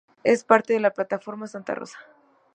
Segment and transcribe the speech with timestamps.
[0.23, 1.99] Es parte de la Plataforma Santa Rosa.